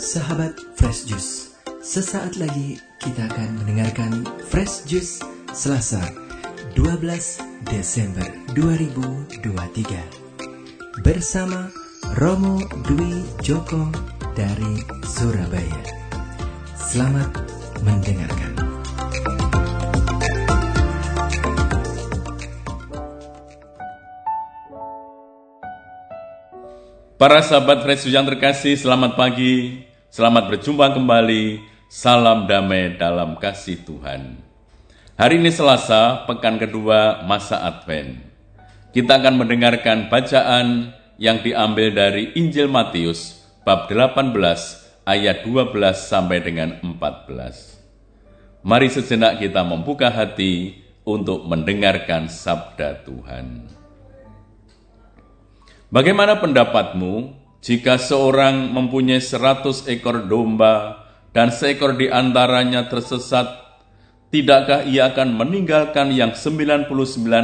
[0.00, 1.52] Sahabat Fresh Juice,
[1.84, 5.20] sesaat lagi kita akan mendengarkan Fresh Juice
[5.52, 6.00] Selasa
[6.72, 7.04] 12
[7.68, 8.24] Desember
[8.56, 11.68] 2023 bersama
[12.16, 13.92] Romo Dwi Joko
[14.32, 15.84] dari Surabaya.
[16.72, 17.36] Selamat
[17.84, 18.56] mendengarkan.
[27.20, 29.89] Para sahabat Fresh Juice yang terkasih, selamat pagi.
[30.10, 31.62] Selamat berjumpa kembali.
[31.86, 34.42] Salam damai dalam kasih Tuhan.
[35.14, 38.18] Hari ini Selasa, pekan kedua masa Advent.
[38.90, 44.34] Kita akan mendengarkan bacaan yang diambil dari Injil Matius bab 18
[45.06, 48.66] ayat 12 sampai dengan 14.
[48.66, 53.62] Mari sejenak kita membuka hati untuk mendengarkan sabda Tuhan.
[55.86, 61.04] Bagaimana pendapatmu jika seorang mempunyai seratus ekor domba
[61.36, 63.52] dan seekor di antaranya tersesat,
[64.32, 66.88] tidakkah ia akan meninggalkan yang 99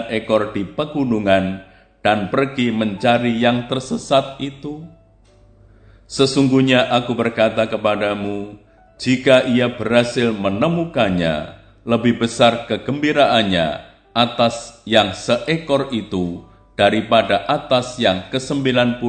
[0.08, 1.60] ekor di pegunungan
[2.00, 4.88] dan pergi mencari yang tersesat itu?
[6.08, 8.56] Sesungguhnya aku berkata kepadamu,
[8.96, 13.84] jika ia berhasil menemukannya, lebih besar kegembiraannya
[14.16, 19.00] atas yang seekor itu daripada atas yang ke-99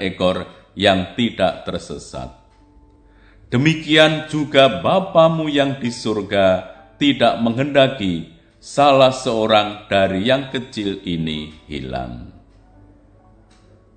[0.00, 0.46] ekor
[0.78, 2.30] yang tidak tersesat.
[3.52, 12.32] Demikian juga Bapamu yang di surga tidak menghendaki salah seorang dari yang kecil ini hilang.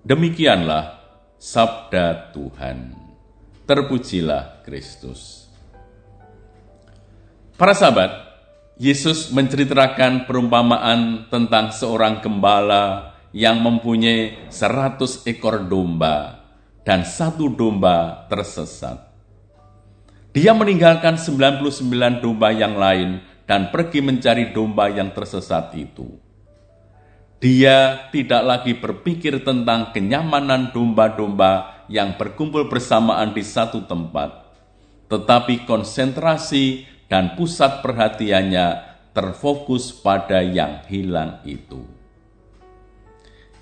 [0.03, 1.00] Demikianlah
[1.40, 2.97] sabda Tuhan.
[3.66, 5.50] Terpujilah Kristus.
[7.56, 8.34] Para sahabat,
[8.76, 16.44] Yesus menceritakan perumpamaan tentang seorang gembala yang mempunyai seratus ekor domba
[16.84, 19.00] dan satu domba tersesat.
[20.36, 26.12] Dia meninggalkan 99 domba yang lain dan pergi mencari domba yang tersesat itu.
[27.40, 34.52] Dia tidak lagi berpikir tentang kenyamanan domba-domba yang berkumpul bersamaan di satu tempat,
[35.08, 38.68] tetapi konsentrasi dan pusat perhatiannya
[39.16, 41.80] terfokus pada yang hilang itu.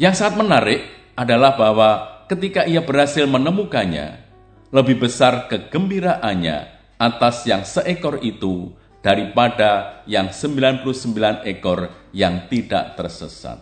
[0.02, 0.82] Yang sangat menarik
[1.14, 1.90] adalah bahwa
[2.26, 4.26] ketika ia berhasil menemukannya,
[4.74, 6.58] lebih besar kegembiraannya
[6.98, 8.74] atas yang seekor itu
[9.06, 13.62] daripada yang 99 ekor yang tidak tersesat.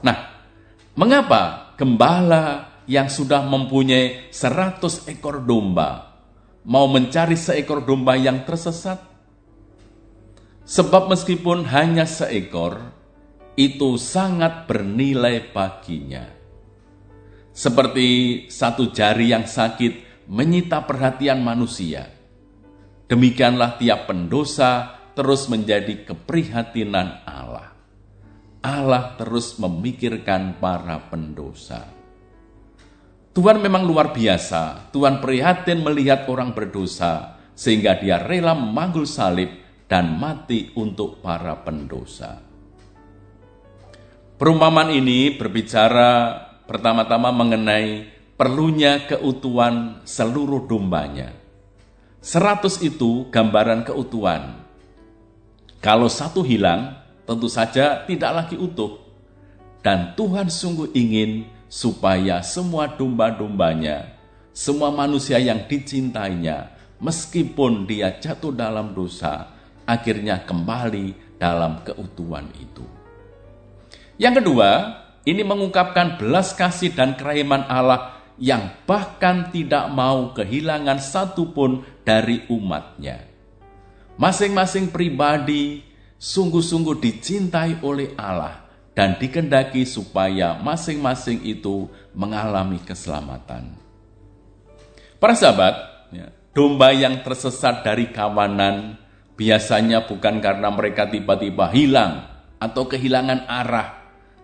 [0.00, 0.16] Nah,
[0.96, 6.09] mengapa gembala yang sudah mempunyai 100 ekor domba
[6.64, 9.00] mau mencari seekor domba yang tersesat?
[10.64, 12.78] Sebab meskipun hanya seekor,
[13.58, 16.24] itu sangat bernilai baginya.
[17.50, 18.08] Seperti
[18.46, 22.06] satu jari yang sakit menyita perhatian manusia.
[23.10, 27.74] Demikianlah tiap pendosa terus menjadi keprihatinan Allah.
[28.62, 31.99] Allah terus memikirkan para pendosa.
[33.30, 34.90] Tuhan memang luar biasa.
[34.90, 39.54] Tuhan prihatin melihat orang berdosa, sehingga dia rela memanggul salib
[39.86, 42.42] dan mati untuk para pendosa.
[44.34, 46.32] Perumpamaan ini berbicara
[46.66, 51.36] pertama-tama mengenai perlunya keutuhan seluruh dombanya.
[52.24, 54.64] Seratus itu gambaran keutuhan.
[55.78, 56.98] Kalau satu hilang,
[57.28, 58.96] tentu saja tidak lagi utuh.
[59.80, 64.18] Dan Tuhan sungguh ingin supaya semua domba-dombanya,
[64.50, 69.54] semua manusia yang dicintainya, meskipun dia jatuh dalam dosa,
[69.86, 72.82] akhirnya kembali dalam keutuhan itu.
[74.18, 74.70] Yang kedua,
[75.22, 83.30] ini mengungkapkan belas kasih dan kerahiman Allah yang bahkan tidak mau kehilangan satupun dari umatnya.
[84.20, 85.86] Masing-masing pribadi
[86.20, 93.78] sungguh-sungguh dicintai oleh Allah dan dikendaki supaya masing-masing itu mengalami keselamatan.
[95.20, 95.74] Para sahabat,
[96.10, 98.98] ya, domba yang tersesat dari kawanan
[99.38, 102.28] biasanya bukan karena mereka tiba-tiba hilang
[102.60, 103.88] atau kehilangan arah,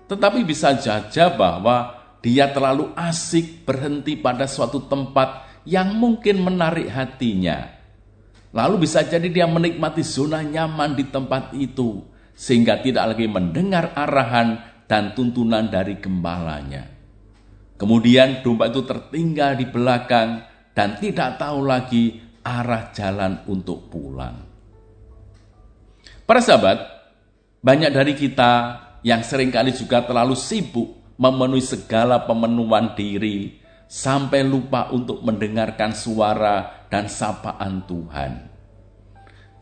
[0.08, 7.76] tetapi bisa saja bahwa dia terlalu asik berhenti pada suatu tempat yang mungkin menarik hatinya.
[8.56, 12.00] Lalu bisa jadi dia menikmati zona nyaman di tempat itu,
[12.36, 16.84] sehingga tidak lagi mendengar arahan dan tuntunan dari gembalanya.
[17.80, 20.44] Kemudian domba itu tertinggal di belakang
[20.76, 24.36] dan tidak tahu lagi arah jalan untuk pulang.
[26.28, 26.78] Para sahabat,
[27.64, 28.52] banyak dari kita
[29.02, 33.56] yang sering kali juga terlalu sibuk memenuhi segala pemenuhan diri,
[33.88, 38.55] sampai lupa untuk mendengarkan suara dan sapaan Tuhan.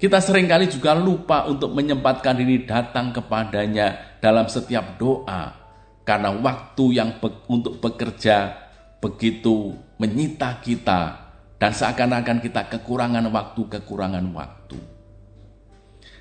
[0.04, 5.56] Kita sering kali juga lupa untuk menyempatkan diri datang kepadanya dalam setiap doa,
[6.04, 8.52] karena waktu yang be untuk bekerja
[9.00, 11.24] begitu menyita kita,
[11.56, 14.76] dan seakan-akan kita kekurangan waktu, kekurangan waktu.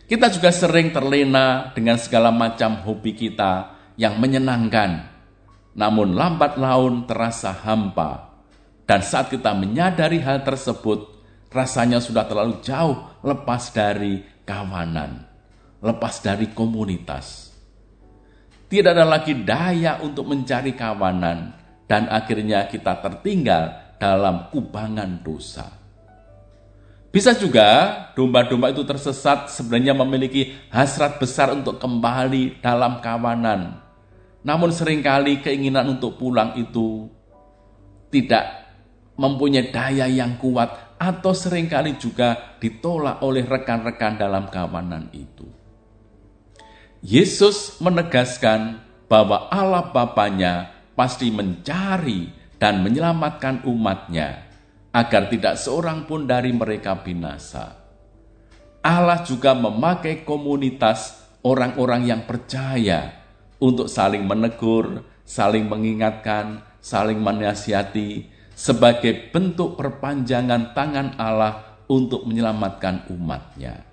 [0.07, 3.67] Kita juga sering terlena dengan segala macam hobi kita
[3.99, 5.11] yang menyenangkan,
[5.75, 8.31] namun lambat laun terasa hampa.
[8.87, 11.12] Dan saat kita menyadari hal tersebut,
[11.53, 15.23] rasanya sudah terlalu jauh lepas dari kawanan,
[15.79, 17.53] lepas dari komunitas.
[18.67, 21.53] Tidak ada lagi daya untuk mencari kawanan,
[21.85, 25.69] dan akhirnya kita tertinggal dalam kubangan dosa.
[27.13, 33.77] Bisa juga domba-domba itu tersesat sebenarnya memiliki hasrat besar untuk kembali dalam kawanan,
[34.41, 37.05] namun sering kali keinginan untuk pulang itu
[38.09, 38.65] tidak
[39.13, 45.43] mempunyai daya yang kuat atau sering kali juga ditolak oleh rekan-rekan dalam kawanan itu.
[47.03, 48.79] Yesus menegaskan
[49.11, 54.47] bahwa Allah Bapaknya pasti mencari dan menyelamatkan umatnya
[54.95, 57.75] agar tidak seorang pun dari mereka binasa.
[58.79, 63.11] Allah juga memakai komunitas orang-orang yang percaya
[63.59, 73.85] untuk saling menegur, saling mengingatkan, saling menasihati sebagai bentuk perpanjangan tangan Allah untuk menyelamatkan umatnya.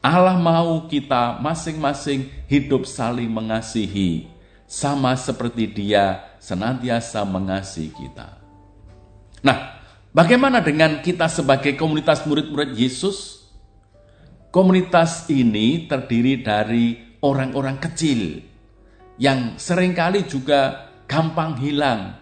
[0.00, 4.32] Allah mau kita masing-masing hidup saling mengasihi,
[4.64, 8.40] sama seperti dia senantiasa mengasihi kita.
[9.44, 9.76] Nah,
[10.14, 13.44] bagaimana dengan kita sebagai komunitas murid-murid Yesus?
[14.48, 18.40] Komunitas ini terdiri dari orang-orang kecil
[19.20, 22.19] yang sering kali juga gampang hilang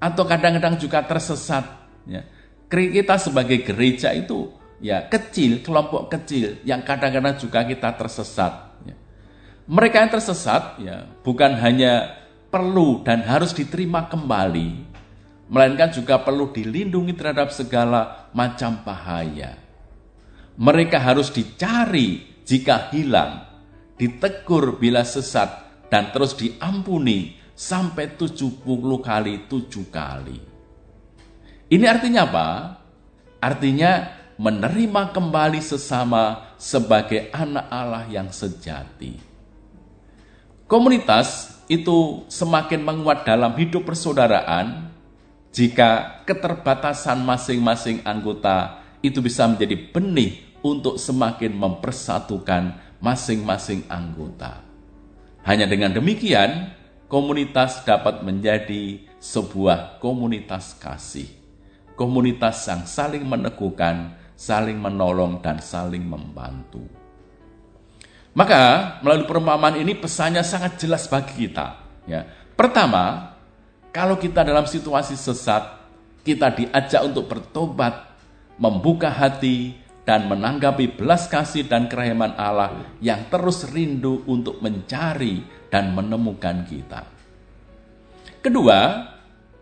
[0.00, 1.68] atau kadang-kadang juga tersesat.
[2.08, 2.24] Ya.
[2.66, 4.48] Kita sebagai gereja itu
[4.80, 8.80] ya kecil, kelompok kecil yang kadang-kadang juga kita tersesat.
[8.88, 8.96] Ya.
[9.68, 12.16] Mereka yang tersesat ya bukan hanya
[12.48, 14.88] perlu dan harus diterima kembali,
[15.52, 19.60] melainkan juga perlu dilindungi terhadap segala macam bahaya.
[20.60, 23.46] Mereka harus dicari jika hilang,
[23.94, 28.64] ditegur bila sesat, dan terus diampuni sampai 70
[29.04, 30.40] kali tujuh kali.
[31.68, 32.48] Ini artinya apa?
[33.36, 39.20] Artinya menerima kembali sesama sebagai anak Allah yang sejati.
[40.64, 44.88] Komunitas itu semakin menguat dalam hidup persaudaraan
[45.52, 54.64] jika keterbatasan masing-masing anggota itu bisa menjadi benih untuk semakin mempersatukan masing-masing anggota.
[55.44, 56.79] Hanya dengan demikian,
[57.10, 61.26] komunitas dapat menjadi sebuah komunitas kasih.
[61.98, 66.80] Komunitas yang saling meneguhkan, saling menolong, dan saling membantu.
[68.32, 71.76] Maka melalui perumpamaan ini pesannya sangat jelas bagi kita.
[72.08, 72.24] Ya.
[72.54, 73.36] Pertama,
[73.90, 75.66] kalau kita dalam situasi sesat,
[76.22, 78.06] kita diajak untuk bertobat,
[78.54, 79.76] membuka hati,
[80.10, 85.38] dan menanggapi belas kasih dan kerahiman Allah yang terus rindu untuk mencari
[85.70, 87.06] dan menemukan kita.
[88.42, 89.06] Kedua,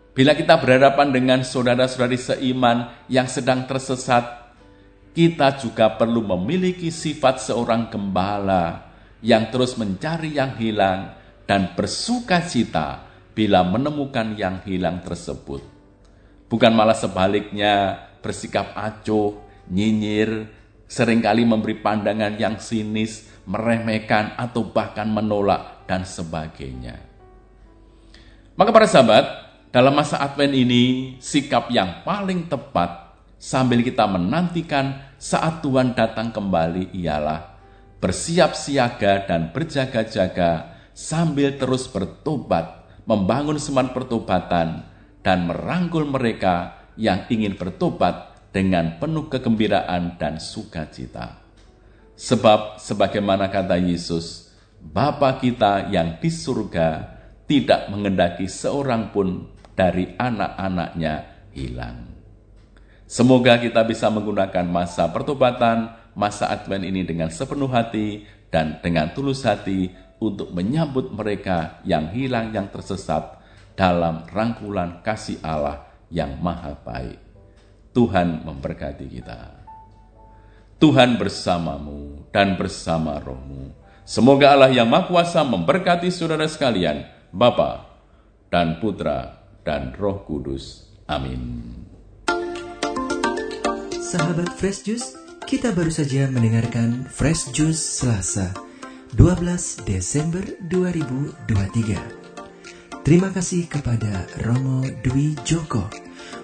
[0.09, 4.49] bila kita berhadapan dengan saudara-saudari seiman yang sedang tersesat,
[5.13, 8.89] kita juga perlu memiliki sifat seorang gembala
[9.21, 11.13] yang terus mencari yang hilang
[11.45, 13.05] dan bersuka cita
[13.37, 15.61] bila menemukan yang hilang tersebut.
[16.49, 20.49] Bukan malah sebaliknya bersikap acuh nyinyir,
[20.89, 27.01] sering kali memberi pandangan yang sinis, meremehkan, atau bahkan menolak, dan sebagainya.
[28.53, 29.25] Maka para sahabat,
[29.69, 36.91] dalam masa Advent ini, sikap yang paling tepat sambil kita menantikan saat Tuhan datang kembali
[36.91, 37.55] ialah
[38.03, 44.83] bersiap siaga dan berjaga-jaga sambil terus bertobat, membangun seman pertobatan,
[45.23, 51.41] dan merangkul mereka yang ingin bertobat dengan penuh kegembiraan dan sukacita.
[52.19, 61.47] Sebab sebagaimana kata Yesus, Bapa kita yang di surga tidak mengendaki seorang pun dari anak-anaknya
[61.55, 62.07] hilang.
[63.09, 69.41] Semoga kita bisa menggunakan masa pertobatan, masa Advent ini dengan sepenuh hati dan dengan tulus
[69.47, 69.89] hati
[70.19, 73.39] untuk menyambut mereka yang hilang yang tersesat
[73.73, 77.28] dalam rangkulan kasih Allah yang maha baik.
[77.93, 79.59] Tuhan memberkati kita.
[80.79, 83.75] Tuhan bersamamu dan bersama rohmu.
[84.07, 87.03] Semoga Allah yang Maha Kuasa memberkati saudara sekalian,
[87.35, 87.99] Bapa
[88.47, 90.87] dan Putra dan Roh Kudus.
[91.05, 91.75] Amin.
[93.99, 95.13] Sahabat Fresh Juice,
[95.45, 98.49] kita baru saja mendengarkan Fresh Juice Selasa,
[99.13, 103.05] 12 Desember 2023.
[103.05, 106.08] Terima kasih kepada Romo Dwi Joko